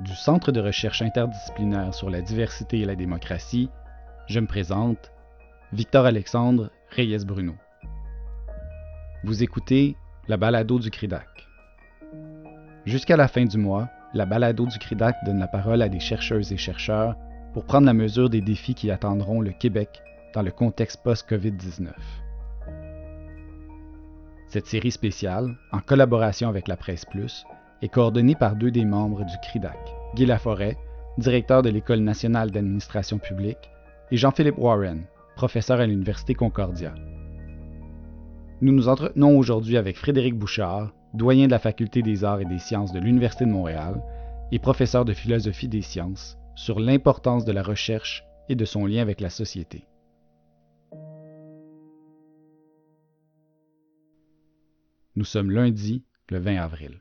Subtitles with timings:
[0.00, 3.68] du Centre de recherche interdisciplinaire sur la diversité et la démocratie,
[4.26, 5.12] je me présente,
[5.72, 7.54] Victor Alexandre Reyes Bruno.
[9.24, 9.96] Vous écoutez
[10.26, 11.26] la balado du CRIDAC.
[12.86, 16.52] Jusqu'à la fin du mois, la balado du CRIDAC donne la parole à des chercheuses
[16.52, 17.14] et chercheurs
[17.52, 20.00] pour prendre la mesure des défis qui attendront le Québec
[20.32, 21.90] dans le contexte post-COVID-19.
[24.46, 27.44] Cette série spéciale, en collaboration avec la Presse Plus,
[27.82, 29.78] est coordonnée par deux des membres du CRIDAC,
[30.14, 30.76] Guy Laforêt,
[31.18, 33.70] directeur de l'École nationale d'administration publique,
[34.10, 35.04] et Jean-Philippe Warren,
[35.36, 36.94] professeur à l'Université Concordia.
[38.60, 42.58] Nous nous entretenons aujourd'hui avec Frédéric Bouchard, doyen de la Faculté des arts et des
[42.58, 44.02] sciences de l'Université de Montréal
[44.52, 49.00] et professeur de philosophie des sciences, sur l'importance de la recherche et de son lien
[49.00, 49.86] avec la société.
[55.16, 57.00] Nous sommes lundi, le 20 avril.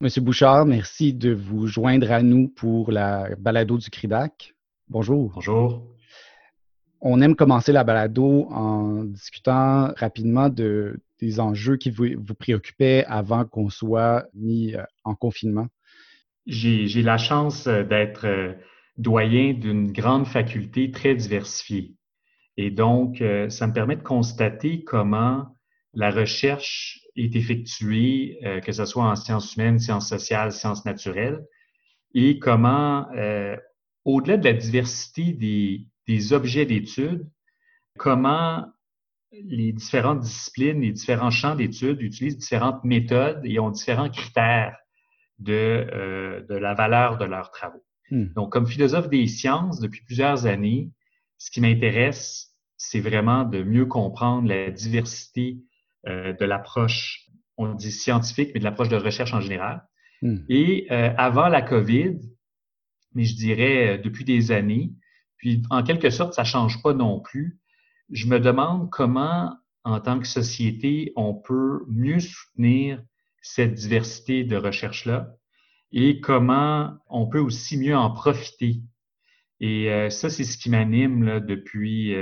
[0.00, 4.54] Monsieur Bouchard, merci de vous joindre à nous pour la balado du CRIDAC.
[4.86, 5.32] Bonjour.
[5.34, 5.82] Bonjour.
[7.00, 13.04] On aime commencer la balado en discutant rapidement de, des enjeux qui vous, vous préoccupaient
[13.08, 15.66] avant qu'on soit mis euh, en confinement.
[16.46, 18.52] J'ai la chance euh, d'être euh,
[18.98, 21.96] doyen d'une grande faculté très diversifiée.
[22.56, 25.56] Et donc, ça me permet de constater comment
[25.94, 31.44] la recherche est effectuée, euh, que ce soit en sciences humaines, sciences sociales, sciences naturelles,
[32.14, 33.56] et comment, euh,
[34.04, 37.28] au-delà de la diversité des, des objets d'étude,
[37.98, 38.66] comment
[39.32, 44.76] les différentes disciplines, les différents champs d'études utilisent différentes méthodes et ont différents critères
[45.38, 45.52] de,
[45.92, 47.84] euh, de la valeur de leurs travaux.
[48.10, 48.26] Hmm.
[48.34, 50.90] Donc, comme philosophe des sciences, depuis plusieurs années,
[51.36, 55.58] ce qui m'intéresse, c'est vraiment de mieux comprendre la diversité
[56.06, 59.84] de l'approche, on dit scientifique, mais de l'approche de recherche en général.
[60.22, 60.38] Hmm.
[60.48, 62.18] Et euh, avant la COVID,
[63.14, 64.92] mais je dirais euh, depuis des années,
[65.36, 67.58] puis en quelque sorte, ça change pas non plus.
[68.10, 73.02] Je me demande comment, en tant que société, on peut mieux soutenir
[73.42, 75.34] cette diversité de recherche-là
[75.92, 78.80] et comment on peut aussi mieux en profiter.
[79.60, 82.14] Et ça, c'est ce qui m'anime depuis,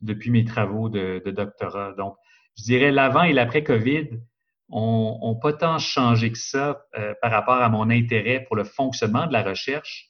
[0.00, 1.94] depuis mes travaux de, de doctorat.
[1.96, 2.16] Donc,
[2.56, 4.08] je dirais l'avant et l'après COVID
[4.72, 9.26] ont, pas tant changé que ça euh, par rapport à mon intérêt pour le fonctionnement
[9.26, 10.08] de la recherche.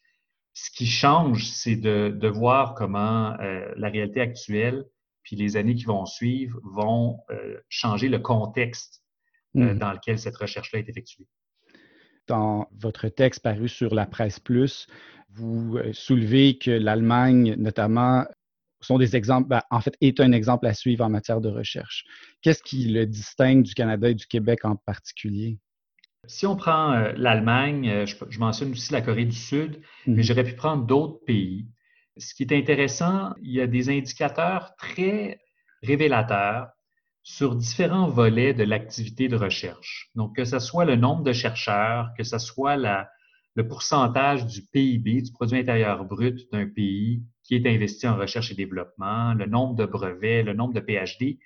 [0.55, 4.85] Ce qui change, c'est de, voir comment euh, la réalité actuelle
[5.23, 9.05] puis les années qui vont suivre vont euh, changer le contexte
[9.55, 9.75] mmh.
[9.75, 11.27] dans lequel cette recherche-là est effectuée.
[12.27, 14.89] Dans votre texte paru sur la presse plus,
[15.31, 18.27] vous soulevez que l'Allemagne, notamment,
[18.87, 22.05] sont des exemples, ben, en fait, est un exemple à suivre en matière de recherche.
[22.41, 25.59] Qu'est-ce qui le distingue du Canada et du Québec en particulier?
[26.27, 30.23] Si on prend euh, l'Allemagne, euh, je, mentionne aussi la Corée du Sud, mais mhm.
[30.23, 31.67] j'aurais pu prendre d'autres pays.
[32.17, 35.41] Ce qui est intéressant, il y a des indicateurs très
[35.83, 36.69] révélateurs
[37.25, 40.11] sur différents volets de l'activité de recherche.
[40.15, 43.09] Donc, que ce soit le nombre de chercheurs, que ce soit la,
[43.55, 48.51] le pourcentage du PIB, du produit intérieur brut d'un pays qui est investi en recherche
[48.51, 51.39] et développement, le nombre de brevets, le nombre de PhD.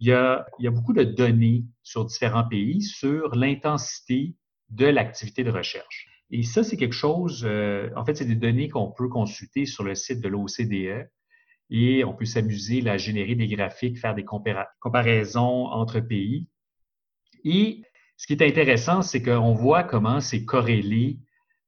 [0.00, 4.34] Il y a, beaucoup de données sur différents pays sur l'intensité
[4.68, 6.08] de l'activité de recherche.
[6.30, 9.82] Et ça, c'est quelque chose, euh, en fait, c'est des données qu'on peut consulter sur
[9.82, 11.08] le site de l'OCDE
[11.70, 14.26] et on peut s'amuser à générer des graphiques, faire des
[14.80, 16.48] comparaisons entre pays.
[17.44, 17.80] Et
[18.18, 21.18] ce qui est intéressant, c'est qu'on voit comment c'est corrélé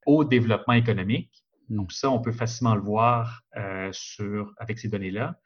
[0.05, 1.43] au développement économique.
[1.69, 5.39] Donc ça, on peut facilement le voir euh, sur, avec ces données-là.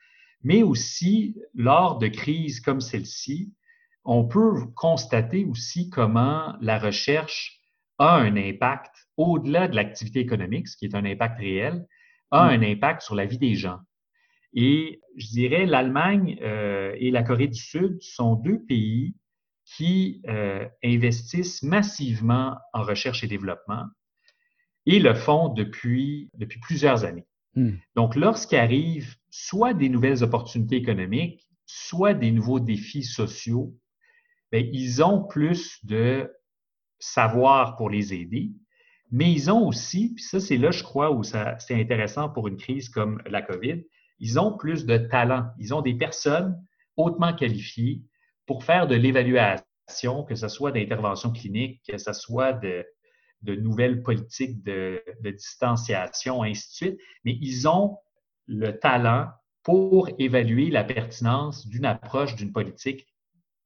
[0.44, 3.54] Mais aussi, lors de crises comme celle-ci,
[4.06, 7.62] on peut constater aussi comment la recherche
[7.98, 11.86] a un impact au-delà de l'activité économique, ce qui est un impact réel,
[12.32, 12.50] a mm.
[12.50, 13.80] un impact sur la vie des gens.
[14.54, 19.16] Et je dirais, l'Allemagne euh, et la Corée du Sud sont deux pays
[19.66, 23.86] qui euh, investissent massivement en recherche et développement
[24.86, 27.26] et le font depuis, depuis plusieurs années.
[27.56, 27.74] Hmm.
[27.96, 33.76] Donc, lorsqu'arrivent soit des nouvelles opportunités économiques, soit des nouveaux défis sociaux,
[34.52, 36.32] bien, ils ont plus de
[37.00, 38.52] savoir pour les aider,
[39.12, 42.58] mais ils ont aussi, puis ça c'est là je crois où c'est intéressant pour une
[42.58, 43.84] crise comme la COVID,
[44.20, 45.48] ils ont plus de talent.
[45.60, 46.58] Ils ont des personnes
[46.98, 48.02] hautement qualifiées
[48.46, 52.86] pour faire de l'évaluation, que ce soit d'intervention clinique, que ce soit de,
[53.44, 57.98] de nouvelles politiques de, distanciation, ainsi de suite, mais ils ont
[58.48, 59.30] le talent
[59.64, 63.08] pour évaluer la pertinence d'une approche d'une politique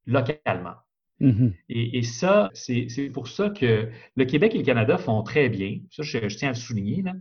[0.05, 0.75] localement.
[1.19, 1.53] Mm-hmm.
[1.69, 5.79] et, ça, c'est pour ça que le Québec et le Canada font très bien.
[5.89, 7.01] Ça, je, tiens à le souligner.
[7.01, 7.13] Là.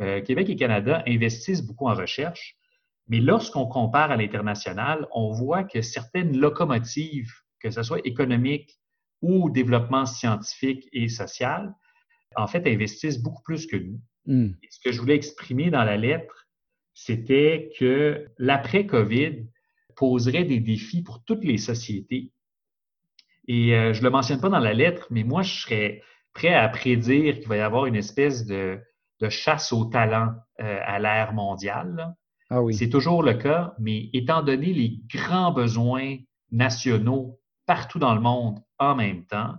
[0.00, 2.56] Euh, Québec et Canada investissent beaucoup en recherche,
[3.08, 7.30] mais lorsqu'on compare à l'international, on voit que certaines locomotives,
[7.60, 8.78] que ce soit économique
[9.20, 11.74] ou développement scientifique et social,
[12.36, 14.00] en fait, investissent beaucoup plus que nous.
[14.26, 14.52] Mm.
[14.70, 16.46] ce que je voulais exprimer dans la lettre,
[16.94, 19.46] c'était que l'après-COVID
[19.96, 22.30] poserait des défis pour toutes les sociétés.
[23.48, 26.02] Et euh, je ne le mentionne pas dans la lettre, mais moi, je serais
[26.32, 28.80] prêt à prédire qu'il va y avoir une espèce de,
[29.28, 32.14] chasse au talent euh, à l'ère mondiale.
[32.50, 32.74] Ah oui.
[32.74, 36.16] C'est toujours le cas, mais étant donné les grands besoins
[36.50, 39.54] nationaux partout dans le monde en même temps,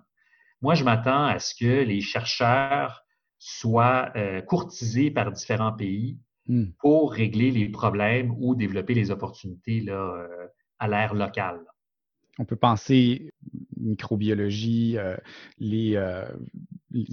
[0.63, 3.03] moi, je m'attends à ce que les chercheurs
[3.37, 6.17] soient euh, courtisés par différents pays
[6.47, 6.67] hmm.
[6.79, 10.47] pour régler les problèmes ou développer les opportunités là, euh,
[10.79, 11.59] à l'ère locale.
[12.39, 13.29] On peut penser
[13.75, 15.17] microbiologie, euh,
[15.59, 15.97] les,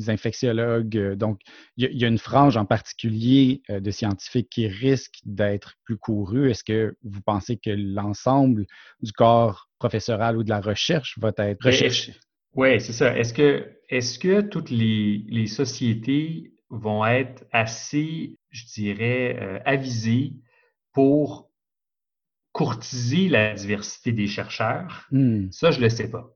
[0.06, 1.14] infectiologues.
[1.14, 1.41] Donc,
[1.76, 6.50] il y, a une frange en particulier de scientifiques qui risque d'être plus courue.
[6.50, 8.67] Est-ce que vous pensez que l'ensemble
[9.03, 12.14] du corps professoral ou de la recherche va être recherché?
[12.55, 13.17] Oui, c'est ça.
[13.17, 20.35] Est-ce que, est-ce que toutes les, sociétés vont être assez, je dirais, euh, avisées
[20.93, 21.50] pour
[22.52, 25.06] courtiser la diversité des chercheurs?
[25.11, 25.50] Hmm.
[25.50, 26.29] Ça, je ne le sais pas.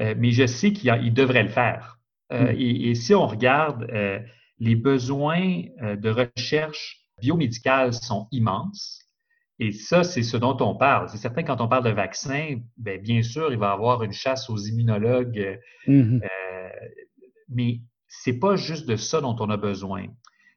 [0.00, 1.98] Euh, mais je sais qu'ils devraient le faire.
[2.32, 2.56] Euh, hmm.
[2.58, 3.86] et, si on regarde,
[4.58, 9.05] les besoins de recherche biomédicale sont immenses.
[9.58, 11.08] Et ça, c'est ce dont on parle.
[11.08, 14.12] C'est certain, quand on parle de vaccin, bien, bien sûr, il va y avoir une
[14.12, 15.38] chasse aux immunologues,
[15.88, 16.68] euh, euh,
[17.48, 20.06] mais c'est pas juste de ça dont on a besoin.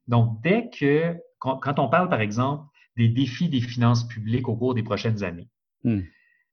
[0.07, 2.65] Donc, dès que, quand, on parle, par exemple,
[2.97, 5.49] des défis des finances publiques au cours des prochaines années,
[5.85, 6.01] mm.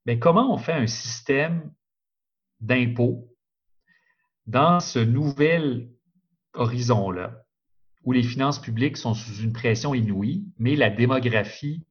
[0.04, 1.72] bien, comment on fait un système
[2.60, 3.28] d'impôts
[4.46, 5.88] dans ce nouvel
[6.54, 7.43] horizon-là,
[8.04, 11.84] où les finances publiques sont sous une pression inouïe, mais la démographie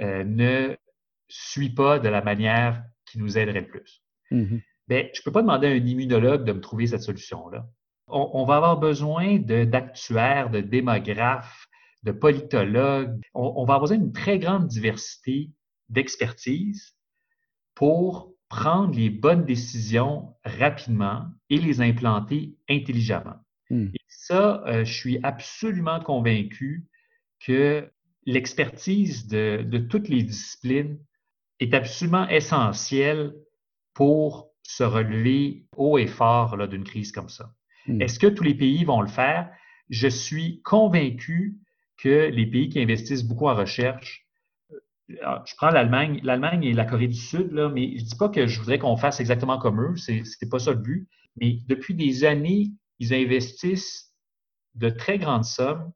[0.00, 0.76] euh, ne
[1.28, 4.02] suit pas de la manière qui nous aiderait le plus.
[4.30, 7.66] Ben, je ne peux pas demander à un immunologue de me trouver cette solution-là.
[8.08, 11.68] On, va avoir besoin d'actuaires, de, démographes,
[12.02, 13.20] de politologues.
[13.34, 15.50] On, va avoir besoin d'une très grande diversité
[15.88, 16.96] d'expertise
[17.76, 23.38] pour prendre les bonnes décisions rapidement et les implanter intelligemment.
[23.70, 23.86] Mm.
[23.94, 26.84] Et ça, euh, je suis absolument convaincu
[27.38, 27.88] que
[28.30, 30.98] l'expertise de, toutes les disciplines
[31.58, 33.34] est absolument essentielle
[33.94, 37.52] pour se relever haut et fort d'une crise comme ça.
[37.86, 38.00] Hmm.
[38.00, 39.50] Est-ce que tous les pays vont le faire?
[39.88, 41.56] Je suis convaincu
[41.98, 44.26] que les pays qui investissent beaucoup en recherche,
[44.70, 48.16] euh, je prends l'Allemagne, l'Allemagne et la Corée du Sud, là, mais je ne dis
[48.16, 51.08] pas que je voudrais qu'on fasse exactement comme eux, ce n'est pas ça le but,
[51.36, 52.68] mais depuis des années,
[53.00, 54.14] ils investissent
[54.74, 55.92] de très grandes sommes,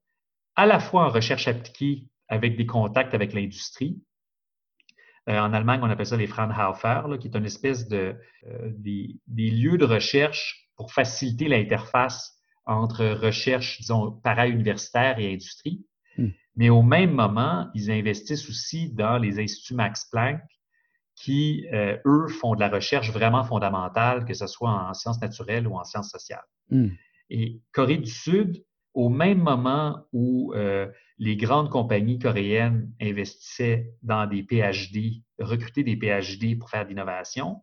[0.57, 4.03] à la fois en recherche appliquée avec des contacts avec l'industrie.
[5.29, 8.15] Euh, en Allemagne, on appelle ça les Fraunhofer, qui est une espèce de
[8.47, 15.85] euh, des, lieux de recherche pour faciliter l'interface entre recherche, disons, para-universitaire et industrie.
[16.19, 16.29] Hmm.
[16.57, 20.41] Mais au même moment, ils investissent aussi dans les instituts Max Planck
[21.17, 25.67] qui, euh, eux, font de la recherche vraiment fondamentale, que ce soit en sciences naturelles
[25.67, 26.45] ou en sciences sociales.
[26.71, 26.89] Hmm.
[27.31, 30.87] Et Corée du Sud, au même moment où euh,
[31.19, 37.63] les grandes compagnies coréennes investissaient dans des PhD, recrutaient des PhD pour faire de l'innovation,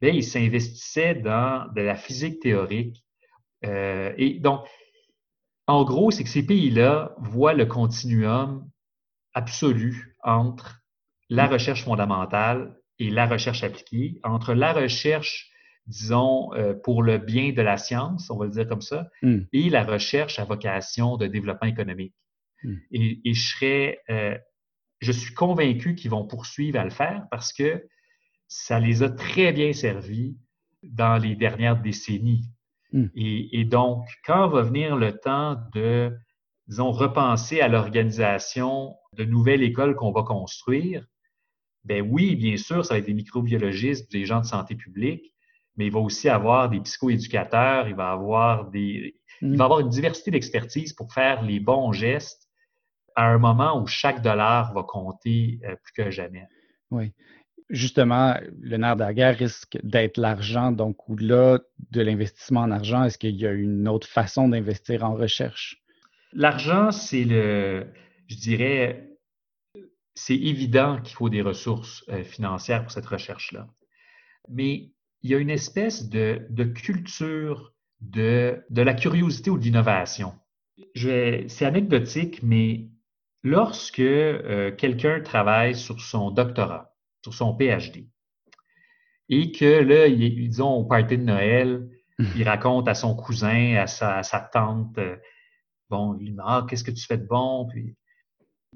[0.00, 3.04] ben, ils s'investissaient dans de la physique théorique.
[3.64, 4.66] Euh, et donc,
[5.66, 8.68] en gros, c'est que ces pays-là voient le continuum
[9.34, 10.80] absolu entre
[11.28, 15.49] la recherche fondamentale et la recherche appliquée, entre la recherche
[15.86, 19.40] disons, euh, pour le bien de la science, on va le dire comme ça, hmm.
[19.52, 22.14] et la recherche à vocation de développement économique.
[22.62, 22.76] Hmm.
[22.92, 24.36] Et, je serais, euh,
[25.00, 27.84] je suis convaincu qu'ils vont poursuivre à le faire parce que
[28.48, 30.36] ça les a très bien servis
[30.82, 32.44] dans les dernières décennies.
[32.92, 33.06] Hmm.
[33.14, 36.12] Et, donc, quand va venir le temps de,
[36.66, 41.06] disons, repenser à l'organisation de nouvelles écoles qu'on va construire,
[41.84, 45.32] ben oui, bien sûr, ça va être des microbiologistes, des gens de santé publique,
[45.80, 49.60] mais il va aussi avoir des psychoéducateurs, il va avoir des, il va mm.
[49.62, 52.50] avoir une diversité d'expertise pour faire les bons gestes
[53.16, 56.46] à un moment où chaque dollar va compter euh, plus que jamais.
[56.90, 57.14] Oui.
[57.70, 60.70] Justement, le nerf de la guerre risque d'être l'argent.
[60.70, 61.60] Donc, au-delà
[61.90, 65.82] de l'investissement en argent, est-ce qu'il y a une autre façon d'investir en recherche?
[66.34, 67.86] L'argent, c'est le,
[68.26, 69.08] je dirais,
[70.14, 73.66] c'est évident qu'il faut des ressources euh, financières pour cette recherche-là.
[74.50, 74.90] Mais
[75.22, 80.34] il y a une espèce de, culture de, de, la curiosité ou de l'innovation.
[80.94, 82.88] C'est anecdotique, mais
[83.42, 88.08] lorsque euh, quelqu'un travaille sur son doctorat, sur son PhD,
[89.28, 91.88] et que là, ils ont au party de Noël,
[92.36, 94.22] il raconte à son cousin, à sa,
[94.52, 95.16] tante, euh,
[95.88, 97.66] bon, il dit Ah, qu'est-ce que tu fais de bon?
[97.68, 97.96] Puis,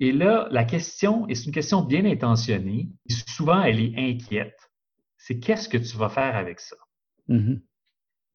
[0.00, 2.88] et là, la question, et c'est une question bien intentionnée,
[3.28, 4.63] souvent elle est inquiète,
[5.25, 6.76] c'est qu'est-ce que tu vas faire avec ça?
[7.31, 7.62] Mm-hmm.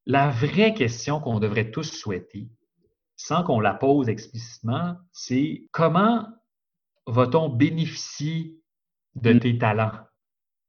[0.08, 2.50] La vraie question qu'on devrait tous souhaiter,
[3.16, 6.28] sans qu'on la pose explicitement, c'est comment
[7.06, 8.60] va-t-on bénéficier
[9.14, 9.40] de mm.
[9.40, 10.00] tes talents?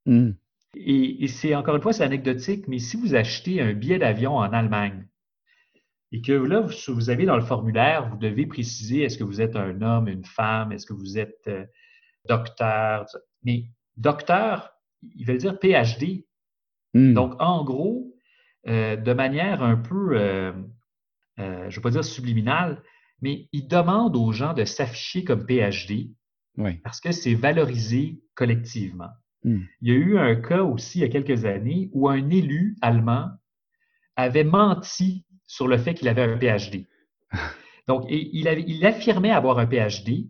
[0.05, 0.33] Mm.
[0.75, 4.53] Et, c'est encore une fois, c'est anecdotique, mais si vous achetez un billet d'avion en
[4.53, 5.09] Allemagne
[6.13, 9.57] et que là, vous, avez dans le formulaire, vous devez préciser est-ce que vous êtes
[9.57, 11.65] un homme, une femme, est-ce que vous êtes euh,
[12.27, 13.07] docteur,
[13.43, 14.71] mais docteur,
[15.03, 16.25] il veut dire PhD.
[16.95, 17.15] Hmm.
[17.15, 18.15] Donc, en gros,
[18.69, 20.53] euh, de manière un peu, euh,
[21.39, 22.83] je ne vais pas dire subliminale,
[23.23, 26.11] mais il demande aux gens de s'afficher comme PhD
[26.83, 29.09] parce que c'est valorisé collectivement.
[29.45, 29.63] Hmm.
[29.81, 32.77] Il y a eu un cas aussi il y a quelques années où un élu
[32.83, 33.31] allemand
[34.17, 36.87] avait menti sur le fait qu'il avait un PhD.
[37.89, 40.29] Donc, il, il affirmait avoir un PhD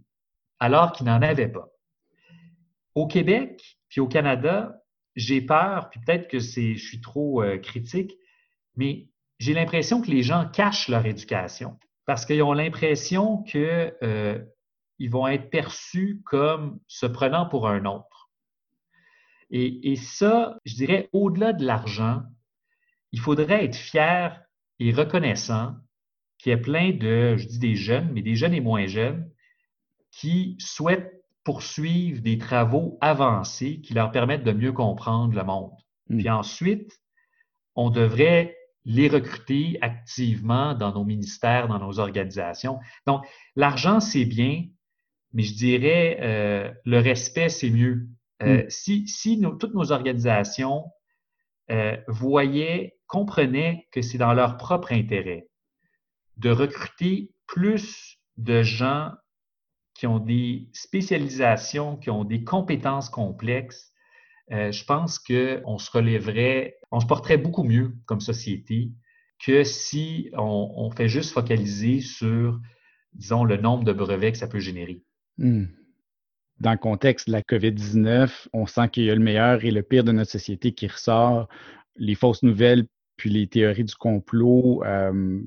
[0.61, 1.69] alors qu'il n'en avait pas.
[2.95, 4.83] Au Québec, puis au Canada,
[5.17, 8.17] j'ai peur, puis peut-être que je suis trop euh, critique,
[8.77, 11.79] mais j'ai l'impression que les gens cachent leur éducation
[12.11, 14.45] parce qu'ils ont l'impression qu'ils euh,
[15.09, 18.31] vont être perçus comme se prenant pour un autre.
[19.53, 22.23] Et, ça, je dirais, au-delà de l'argent,
[23.13, 24.43] il faudrait être fier
[24.79, 25.77] et reconnaissant
[26.39, 29.31] qu'il y ait plein de, je dis des jeunes, mais des jeunes et moins jeunes,
[30.11, 35.73] qui souhaitent poursuivre des travaux avancés qui leur permettent de mieux comprendre le monde.
[36.09, 36.19] Hmm.
[36.19, 37.01] Puis ensuite,
[37.75, 42.79] on devrait les recruter activement dans nos ministères, dans nos organisations.
[43.07, 43.25] Donc,
[43.57, 44.65] l'argent, c'est bien,
[45.33, 48.09] mais je dirais euh, le respect, c'est mieux.
[48.43, 48.71] Euh, mm.
[48.71, 50.85] Si, toutes nos organisations
[51.71, 55.47] euh, voyaient, comprenaient que c'est dans leur propre intérêt
[56.39, 59.13] de recruter plus de gens
[60.01, 63.93] qui ont des spécialisations, qui ont des compétences complexes,
[64.51, 68.93] euh, je pense qu'on se relèverait, on se porterait beaucoup mieux comme société
[69.45, 72.59] que si on, fait juste focaliser sur,
[73.13, 75.03] disons, le nombre de brevets que ça peut générer.
[75.37, 75.67] Mm
[76.61, 79.83] dans le contexte de la COVID-19, on sent qu'il y a le meilleur et le
[79.83, 81.49] pire de notre société qui ressort.
[81.97, 82.85] Les fausses nouvelles,
[83.17, 85.41] puis les théories du complot, euh,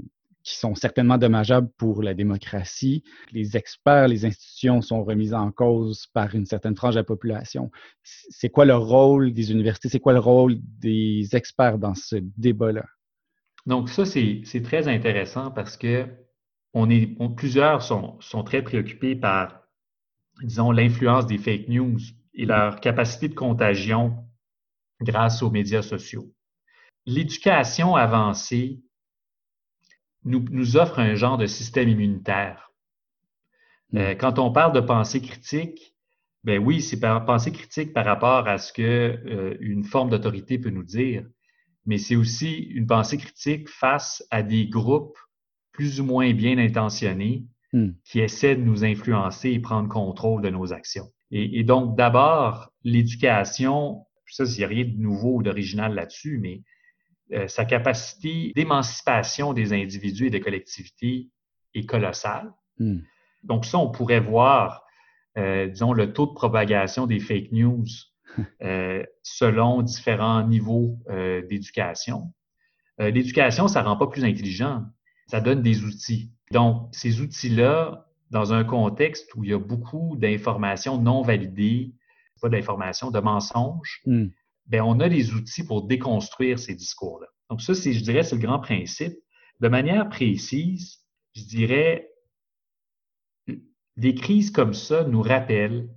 [0.44, 3.04] qui sont certainement dommageables pour la démocratie.
[3.32, 7.72] Les experts, les institutions sont remises en cause par une certaine tranche de la population.
[8.04, 9.90] C'est quoi le rôle des universités?
[9.90, 12.86] C'est quoi le rôle des experts dans ce débat-là?
[13.66, 16.06] Donc, ça, c'est très intéressant parce que
[16.74, 19.64] on est, plusieurs sont, sont très préoccupés par
[20.42, 22.00] disons, l'influence des fake news
[22.34, 24.18] et leur capacité de contagion
[25.02, 26.32] grâce aux médias sociaux.
[27.06, 28.83] L'éducation avancée
[30.26, 32.72] nous, nous, offre un genre de système immunitaire.
[33.92, 33.98] Hmm.
[33.98, 35.96] Euh, quand on parle de pensée critique,
[36.44, 40.70] ben oui, c'est pensée critique par rapport à ce que euh, une forme d'autorité peut
[40.70, 41.26] nous dire,
[41.86, 45.18] mais c'est aussi une pensée critique face à des groupes
[45.72, 47.94] plus ou moins bien intentionnés Hmm.
[48.06, 51.12] qui essaie de nous influencer et prendre contrôle de nos actions.
[51.32, 56.62] Et, donc, d'abord, l'éducation, ça, il n'y a rien de nouveau ou d'original là-dessus, mais
[57.32, 61.30] euh, sa capacité d'émancipation des individus et des collectivités
[61.74, 62.54] est colossale.
[62.80, 63.00] Hmm.
[63.44, 64.84] Donc, ça, on pourrait voir,
[65.38, 67.86] euh, disons, le taux de propagation des fake news
[68.62, 71.00] euh, selon différents niveaux
[71.50, 72.34] d'éducation.
[73.00, 74.84] L'éducation, ça ne rend pas plus intelligent,
[75.28, 76.32] ça donne des outils.
[76.52, 81.94] Donc, ces outils-là, dans un contexte où il y a beaucoup d'informations non validées,
[82.40, 84.28] pas d'informations, de mensonges, hmm.
[84.66, 87.28] Bien, on a les outils pour déconstruire ces discours-là.
[87.50, 89.14] Donc, ça, c'est, je dirais, c'est le grand principe.
[89.60, 91.00] De manière précise,
[91.36, 92.10] je dirais,
[93.98, 95.90] des crises comme ça nous rappellent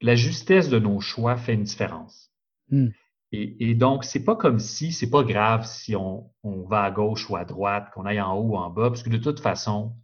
[0.00, 2.30] la justesse de nos choix fait une différence.
[2.68, 2.88] Hmm.
[3.32, 6.90] Et, et, donc, c'est pas comme si, c'est pas grave si on, on, va à
[6.90, 9.40] gauche ou à droite, qu'on aille en haut ou en bas, parce que de toute
[9.40, 9.94] façon,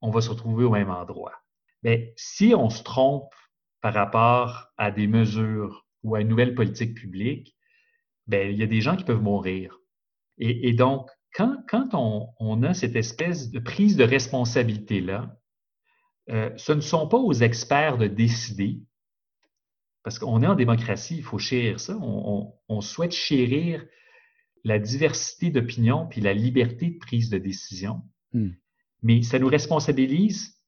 [0.00, 1.34] on va se retrouver au même endroit.
[1.82, 3.32] Mais si on se trompe
[3.80, 7.56] par rapport à des mesures ou à une nouvelle politique publique,
[8.26, 9.78] ben, il y a des gens qui peuvent mourir.
[10.38, 15.36] Et, et donc, quand, quand on, on, a cette espèce de prise de responsabilité-là,
[16.30, 18.80] euh, ce ne sont pas aux experts de décider,
[20.02, 21.96] parce qu'on est en démocratie, il faut chérir ça.
[21.98, 23.84] On, souhaite chérir
[24.64, 28.02] la diversité d'opinion puis la liberté de prise de décision,
[28.32, 28.50] hmm.
[29.02, 30.58] mais ça nous responsabilise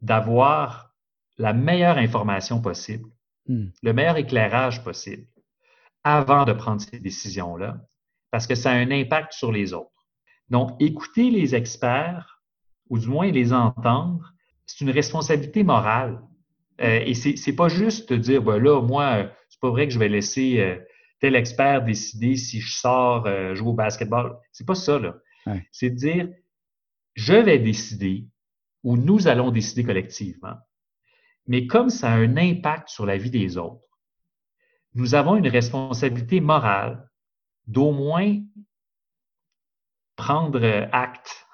[0.00, 0.94] d'avoir
[1.36, 3.08] la meilleure information possible,
[3.48, 3.66] hmm.
[3.82, 5.26] le meilleur éclairage possible
[6.04, 7.76] avant de prendre ces décisions-là,
[8.30, 10.06] parce que ça a un impact sur les autres.
[10.48, 12.42] Donc, écouter les experts,
[12.88, 14.32] ou du moins les entendre,
[14.66, 16.20] c'est une responsabilité morale.
[16.80, 19.92] Euh, et c'est, c'est pas juste de dire, ben là, moi, c'est pas vrai que
[19.92, 20.78] je vais laisser euh,
[21.20, 24.36] tel expert décider si je sors euh, jouer au basketball.
[24.52, 25.14] C'est pas ça, là.
[25.72, 26.28] C'est de dire,
[27.14, 28.26] je vais décider
[28.84, 30.56] ou nous allons décider collectivement.
[31.48, 33.82] Mais comme ça a un impact sur la vie des autres,
[34.94, 37.08] nous avons une responsabilité morale
[37.66, 38.38] d'au moins
[40.16, 41.46] prendre acte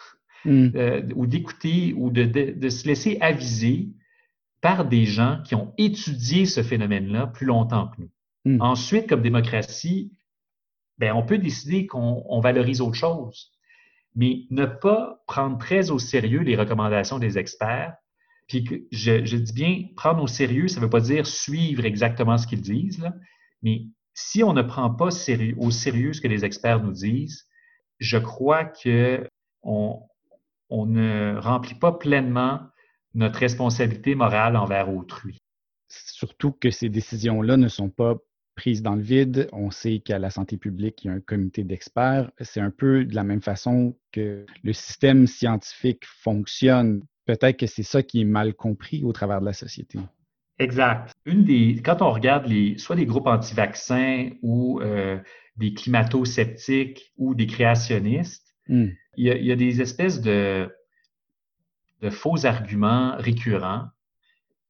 [0.44, 0.68] hmm.
[0.74, 3.90] euh, ou d'écouter ou de, de, se laisser aviser
[4.60, 8.10] par des gens qui ont étudié ce phénomène-là plus longtemps que nous.
[8.46, 8.60] Hmm.
[8.60, 10.12] Ensuite, comme démocratie,
[10.98, 13.52] ben, on peut décider qu'on valorise autre chose,
[14.14, 17.94] mais ne pas prendre très au sérieux les recommandations des experts.
[18.46, 22.46] Puis je, dis bien prendre au sérieux, ça ne veut pas dire suivre exactement ce
[22.46, 23.08] qu'ils disent,
[23.62, 27.46] mais si on ne prend pas au sérieux ce que les experts nous disent,
[27.98, 29.26] je crois que
[29.62, 30.00] on,
[30.68, 32.60] on ne remplit pas pleinement
[33.14, 35.38] notre responsabilité morale envers autrui.
[35.88, 38.16] Surtout que ces décisions-là ne sont pas
[38.54, 39.48] prises dans le vide.
[39.52, 42.30] On sait qu'à la santé publique, il y a un comité d'experts.
[42.40, 47.02] C'est un peu de la même façon que le système scientifique fonctionne.
[47.26, 49.98] Peut-être que c'est ça qui est mal compris au travers de la société.
[50.58, 51.12] Exact.
[51.24, 55.18] Une des, quand on regarde les, soit des groupes anti-vaccins ou euh,
[55.56, 58.88] des climato-sceptiques ou des créationnistes, hmm.
[59.16, 60.72] il, y a, des espèces de,
[62.02, 63.88] de faux arguments récurrents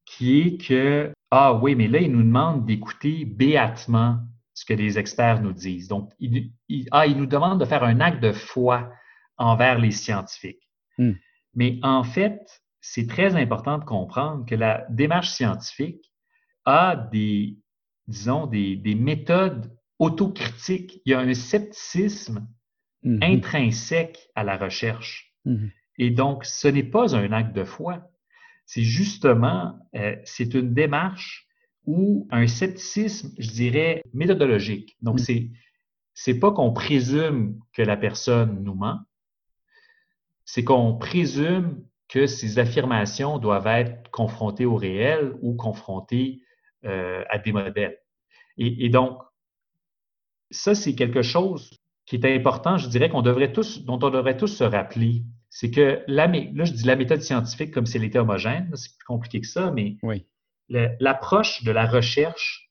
[0.07, 4.21] qui est que, ah oui, mais là, ils nous demandent d'écouter béatement
[4.55, 5.89] ce que les experts nous disent.
[5.89, 6.53] Donc, ils,
[6.93, 8.91] ah, ils nous demandent de faire un acte de foi
[9.37, 10.71] envers les scientifiques.
[10.97, 11.15] Hmm.
[11.55, 16.13] Mais en fait, c'est très important de comprendre que la démarche scientifique
[16.65, 17.57] a des,
[18.09, 21.01] disons, des, méthodes autocritiques.
[21.05, 22.47] Il y a un scepticisme
[23.05, 23.25] mm-hmm.
[23.25, 25.33] intrinsèque à la recherche.
[25.47, 25.71] Mm-hmm.
[25.99, 28.11] Et donc, ce n'est pas un acte de foi.
[28.67, 31.47] C'est justement, euh, c'est une démarche
[31.87, 34.97] ou un scepticisme, je dirais, méthodologique.
[35.03, 35.25] Donc, mm.
[35.25, 35.51] c'est,
[36.15, 39.01] c'est pas qu'on présume que la personne nous ment,
[40.45, 46.43] c'est qu'on présume que ces affirmations doivent être confrontées au réel ou confrontées
[46.85, 47.99] euh, à des modèles.
[48.57, 49.21] Et, donc,
[50.51, 51.71] ça, c'est quelque chose
[52.07, 55.23] qui est important, je dirais qu'on devrait tous, dont on devrait tous se rappeler.
[55.49, 58.97] C'est que la, là, je dis la méthode scientifique comme si elle était homogène, c'est
[58.97, 60.27] plus compliqué que ça, mais oui.
[60.69, 62.71] l'approche de la recherche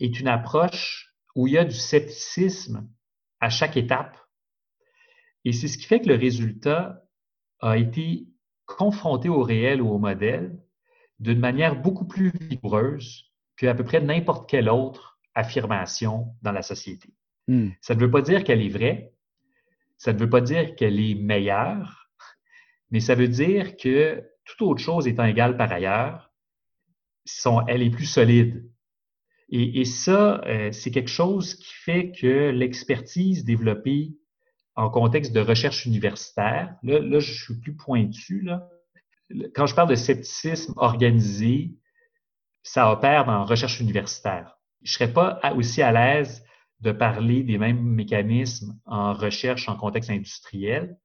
[0.00, 2.88] est une approche où il y a du scepticisme
[3.40, 4.16] à chaque étape.
[5.44, 7.04] Et c'est ce qui fait que le résultat
[7.60, 8.26] a été
[8.66, 10.58] confronté au réel ou au modèle
[11.18, 17.10] d'une manière beaucoup plus vigoureuse qu'à peu près n'importe quelle autre affirmation dans la société.
[17.48, 17.70] Hmm.
[17.80, 19.12] Ça ne veut pas dire qu'elle est vraie,
[19.98, 22.10] ça ne veut pas dire qu'elle est meilleure,
[22.90, 26.32] mais ça veut dire que toute autre chose étant égale par ailleurs,
[27.68, 28.66] elle est plus solide.
[29.52, 34.12] Et, ça, euh, c'est quelque chose qui fait que l'expertise développée
[34.76, 38.68] en contexte de recherche universitaire, là, là je suis plus pointu, là.
[39.54, 41.76] Quand je parle de scepticisme organisé,
[42.62, 44.58] ça opère dans recherche universitaire.
[44.82, 46.44] Je serais pas aussi à l'aise
[46.80, 50.98] de parler des mêmes mécanismes en recherche en contexte industriel.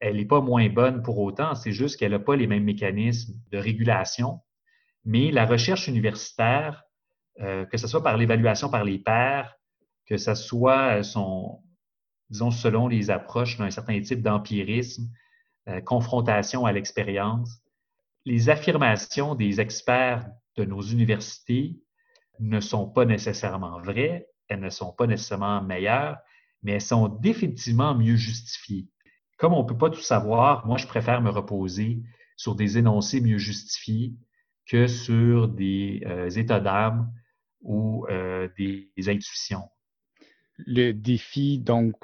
[0.00, 3.34] Elle n'est pas moins bonne pour autant, c'est juste qu'elle n'a pas les mêmes mécanismes
[3.50, 4.40] de régulation.
[5.04, 6.84] Mais la recherche universitaire,
[7.40, 9.56] euh, que ce soit par l'évaluation par les pairs,
[10.06, 11.62] que ce soit son,
[12.34, 15.08] disons, selon les approches d'un certain type d'empirisme,
[15.68, 17.60] euh, confrontation à l'expérience.
[18.24, 21.78] Les affirmations des experts de nos universités
[22.40, 26.18] ne sont pas nécessairement vraies, elles ne sont pas nécessairement meilleures,
[26.64, 28.88] mais elles sont définitivement mieux justifiées.
[29.38, 32.02] Comme on ne peut pas tout savoir, moi, je préfère me reposer
[32.36, 34.12] sur des énoncés mieux justifiés
[34.66, 37.12] que sur des euh, états d'âme
[37.60, 39.68] ou euh, des, des, intuitions.
[40.58, 41.94] Le défi, donc,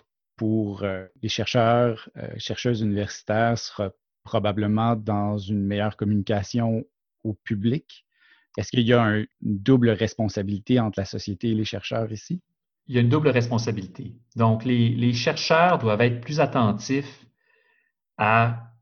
[0.40, 3.90] pour euh, les chercheurs, euh, chercheuses universitaires sera
[4.22, 6.83] probablement dans une meilleure communication
[7.24, 8.07] au public.
[8.57, 12.40] Est-ce qu'il y a une double responsabilité entre la société et les chercheurs ici?
[12.87, 14.14] Il y a une double responsabilité.
[14.35, 17.26] Donc, les, les chercheurs doivent être plus attentifs
[18.16, 18.72] à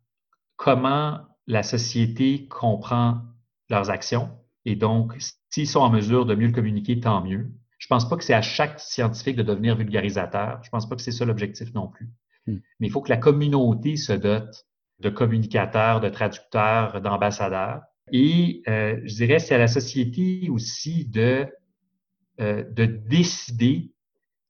[0.54, 3.22] comment la société comprend
[3.68, 4.30] leurs actions.
[4.64, 5.16] Et donc,
[5.50, 7.50] s'ils sont en mesure de mieux le communiquer, tant mieux.
[7.78, 10.60] Je ne pense pas que c'est à chaque scientifique de devenir vulgarisateur.
[10.62, 12.08] Je ne pense pas que c'est ça l'objectif non plus.
[12.46, 12.58] Hmm.
[12.80, 14.66] Mais il faut que la communauté se dote
[15.00, 17.82] de communicateurs, de traducteurs, d'ambassadeurs.
[18.10, 21.46] Et euh, je dirais, c'est à la société aussi de,
[22.40, 23.92] euh, de décider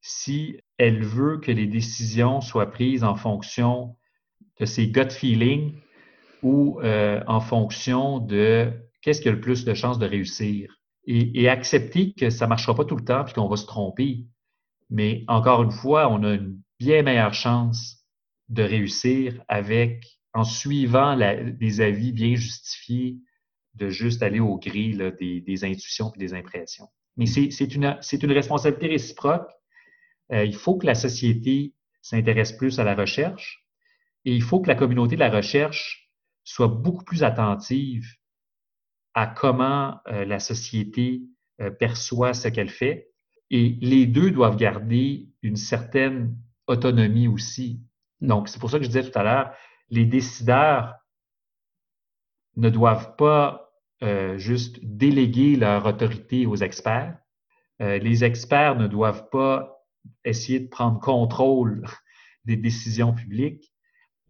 [0.01, 3.97] si elle veut que les décisions soient prises en fonction
[4.59, 5.75] de ses gut feelings
[6.43, 10.78] ou euh, en fonction de qu'est-ce qui a le plus de chances de réussir.
[11.11, 14.27] Et, accepter que ça ne marchera pas tout le temps puis qu'on va se tromper.
[14.90, 18.05] Mais encore une fois, on a une bien meilleure chance
[18.51, 21.16] de réussir avec en suivant
[21.59, 23.16] des avis bien justifiés
[23.75, 26.88] de juste aller au gris des, intuitions et des impressions.
[27.16, 29.49] Mais c'est une, une responsabilité réciproque.
[30.33, 33.64] Euh, il faut que la société s'intéresse plus à la recherche
[34.25, 36.11] et il faut que la communauté de la recherche
[36.44, 38.05] soit beaucoup plus attentive
[39.14, 41.23] à comment euh, la société
[41.61, 43.11] euh, perçoit ce qu'elle fait.
[43.51, 47.81] Et les deux doivent garder une certaine autonomie aussi.
[48.21, 49.53] Donc, c'est pour ça que je disais tout à l'heure,
[49.90, 50.94] les décideurs
[52.57, 57.16] ne doivent pas euh, juste déléguer leur autorité aux experts.
[57.81, 59.85] les experts ne doivent pas
[60.25, 61.85] essayer de prendre contrôle
[62.44, 63.73] des décisions publiques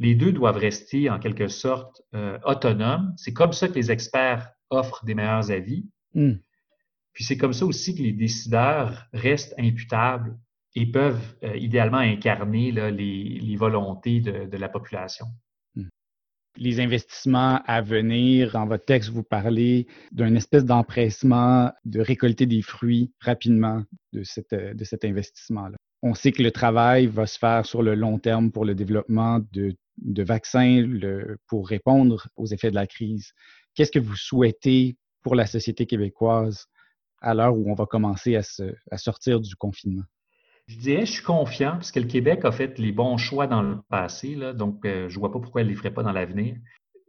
[0.00, 2.02] les deux doivent rester en quelque sorte
[2.44, 3.12] autonomes.
[3.16, 5.86] C'est comme ça que les experts offrent des meilleurs avis.
[6.14, 6.34] Hmm.
[7.12, 10.38] Puis c'est comme ça aussi que les décideurs restent imputables
[10.74, 15.26] et peuvent euh, idéalement incarner les, volontés de, la population.
[15.74, 15.88] Hmm.
[16.56, 22.62] Les investissements à venir, en votre texte, vous parlez d'un espèce d'empressement de récolter des
[22.62, 24.22] fruits rapidement de,
[24.72, 25.76] de cet investissement-là.
[26.02, 29.40] On sait que le travail va se faire sur le long terme pour le développement
[29.52, 30.84] de de vaccins
[31.46, 33.32] pour répondre aux effets de la crise.
[33.78, 36.66] Qu'est-ce que vous souhaitez pour la société québécoise
[37.20, 40.02] à l'heure où on va commencer à, sortir du confinement?
[40.66, 43.62] Je dirais, je suis confiant parce que le Québec a fait les bons choix dans
[43.62, 46.10] le passé, donc euh, je ne vois pas pourquoi elle ne les ferait pas dans
[46.10, 46.56] l'avenir.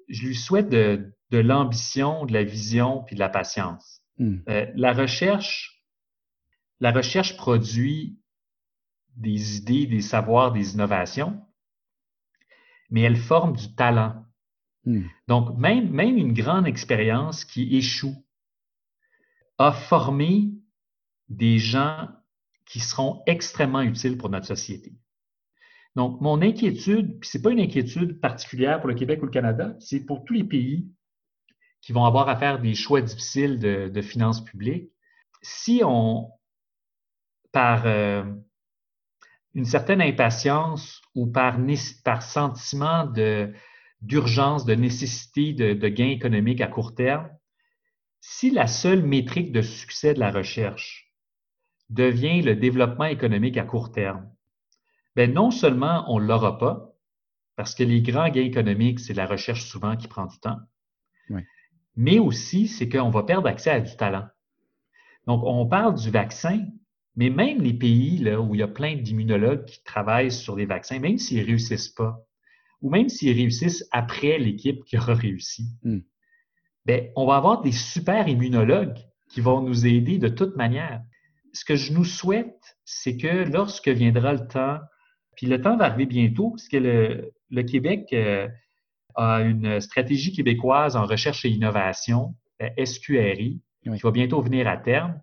[0.09, 4.03] Je lui souhaite de, l'ambition, de la vision puis de la patience.
[4.19, 4.37] Hmm.
[4.47, 5.83] Euh, la recherche,
[6.79, 8.19] la recherche produit
[9.15, 11.41] des idées, des savoirs, des innovations,
[12.91, 14.23] mais elle forme du talent.
[14.85, 15.03] Hmm.
[15.27, 18.15] Donc, même, même une grande expérience qui échoue
[19.57, 20.51] a formé
[21.27, 22.07] des gens
[22.65, 24.93] qui seront extrêmement utiles pour notre société.
[25.95, 29.31] Donc, mon inquiétude, puis ce n'est pas une inquiétude particulière pour le Québec ou le
[29.31, 30.87] Canada, c'est pour tous les pays
[31.81, 34.91] qui vont avoir à faire des choix difficiles de, finances publiques.
[35.41, 36.29] Si on,
[37.51, 38.23] par, euh,
[39.55, 41.57] une certaine impatience ou par,
[42.03, 43.05] par sentiment
[44.01, 47.29] d'urgence, de, nécessité de, de gains économiques à court terme,
[48.21, 51.13] si la seule métrique de succès de la recherche
[51.89, 54.29] devient le développement économique à court terme,
[55.15, 56.93] ben non seulement on ne l'aura pas,
[57.55, 60.59] parce que les grands gains économiques, c'est la recherche souvent qui prend du temps,
[61.95, 64.27] mais aussi c'est qu'on va perdre accès à du talent.
[65.27, 66.65] Donc, on parle du vaccin,
[67.15, 70.65] mais même les pays là, où il y a plein d'immunologues qui travaillent sur des
[70.65, 72.25] vaccins, même s'ils ne réussissent pas,
[72.81, 75.65] ou même s'ils réussissent après l'équipe qui aura réussi,
[76.85, 78.97] ben, on va avoir des super immunologues
[79.29, 81.01] qui vont nous aider de toute manière.
[81.53, 84.79] Ce que je nous souhaite, c'est que lorsque viendra le temps,
[85.35, 86.77] puis le temps va arriver bientôt, parce que
[87.49, 88.47] le, Québec euh,
[89.15, 92.35] a une stratégie québécoise en recherche et innovation,
[92.83, 95.19] SQRI, qui va bientôt venir à terme.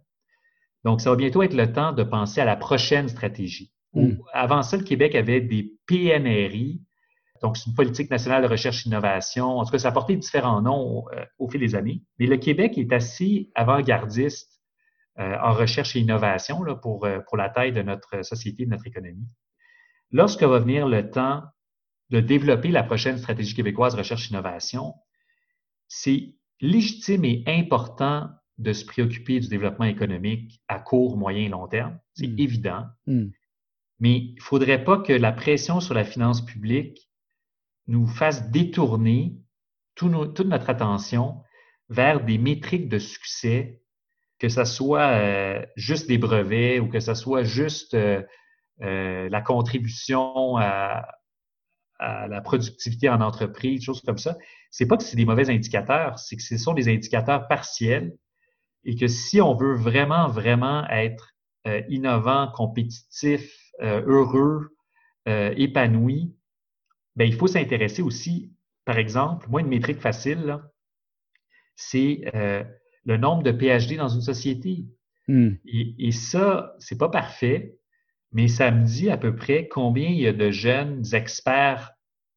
[0.84, 3.72] Donc, ça va bientôt être le temps de penser à la prochaine stratégie.
[3.92, 4.12] Hmm.
[4.32, 6.80] Avant ça, le Québec avait des PNRI,
[7.42, 9.58] donc c'est une politique nationale de recherche et innovation.
[9.58, 12.02] En tout cas, ça a porté différents noms euh, au, fil des années.
[12.18, 14.60] Mais le Québec est assez avant-gardiste
[15.18, 18.70] euh, en recherche et innovation là, pour, euh, pour la taille de notre société, de
[18.70, 19.28] notre économie.
[20.10, 21.42] Lorsque va venir le temps
[22.10, 24.94] de développer la prochaine stratégie québécoise recherche et innovation,
[25.88, 31.66] c'est légitime et important de se préoccuper du développement économique à court, moyen et long
[31.66, 31.98] terme.
[32.14, 32.38] C'est hmm.
[32.38, 32.84] évident.
[33.06, 33.26] Hmm.
[33.98, 37.05] Mais il ne faudrait pas que la pression sur la finance publique
[37.86, 39.36] nous fasse détourner
[39.94, 41.42] toute notre attention
[41.88, 43.82] vers des métriques de succès,
[44.38, 48.22] que ce soit euh, juste des brevets ou que ce soit juste euh,
[48.82, 51.06] euh, la contribution à,
[51.98, 54.36] à, la productivité en entreprise, choses comme ça.
[54.70, 58.16] C'est pas que c'est des mauvais indicateurs, c'est que ce sont des indicateurs partiels
[58.84, 61.34] et que si on veut vraiment, vraiment être
[61.66, 64.76] euh, innovant, compétitif, euh, heureux,
[65.26, 66.36] euh, épanoui,
[67.16, 68.52] ben, il faut s'intéresser aussi,
[68.84, 70.58] par exemple, moi, une métrique facile,
[71.74, 72.22] c'est
[73.04, 74.84] le nombre de PhD dans une société.
[75.28, 75.54] Hmm.
[75.66, 77.76] Et, et, ça, c'est pas parfait,
[78.32, 81.92] mais ça me dit à peu près combien il y a de jeunes experts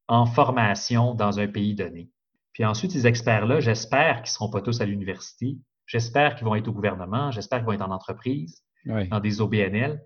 [0.08, 2.10] en formation dans un pays donné.
[2.52, 5.58] Puis ensuite, ces experts-là, j'espère qu'ils ne seront pas tous à l'université.
[5.86, 7.30] J'espère qu'ils vont être au gouvernement.
[7.30, 10.02] J'espère qu'ils vont être en entreprise, dans des OBNL.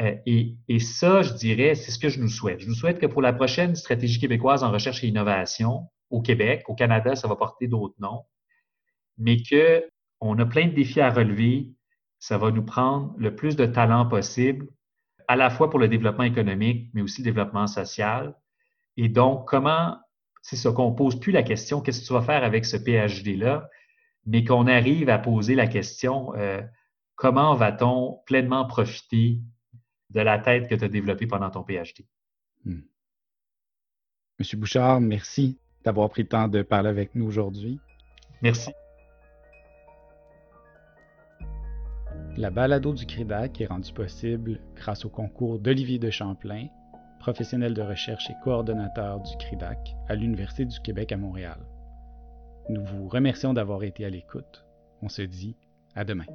[0.00, 2.60] Euh, et, ça, je dirais, c'est ce que je nous souhaite.
[2.60, 6.64] Je nous souhaite que pour la prochaine stratégie québécoise en recherche et innovation au Québec,
[6.68, 8.24] au Canada, ça va porter d'autres noms,
[9.18, 9.84] mais que
[10.20, 11.70] on a plein de défis à relever.
[12.18, 14.68] Ça va nous prendre le plus de talent possible,
[15.28, 18.34] à la fois pour le développement économique, mais aussi le développement social.
[18.96, 19.96] Et donc, comment,
[20.42, 23.68] c'est ça qu'on pose plus la question, qu'est-ce que tu vas faire avec ce PhD-là,
[24.26, 26.60] mais qu'on arrive à poser la question, euh,
[27.16, 29.40] comment va-t-on pleinement profiter
[30.10, 32.04] de la tête que tu as développée pendant ton PhD?
[32.64, 32.80] Hmm.
[34.38, 37.78] Monsieur Bouchard, merci d'avoir pris le temps de parler avec nous aujourd'hui.
[38.42, 38.70] Merci.
[42.36, 46.68] La balado du CRIDAC est rendue possible grâce au concours d'Olivier de Champlain,
[47.18, 51.58] professionnel de recherche et coordonnateur du CRIDAC à l'Université du Québec à Montréal.
[52.70, 54.64] Nous vous remercions d'avoir été à l'écoute.
[55.02, 55.56] On se dit
[55.94, 56.26] à demain.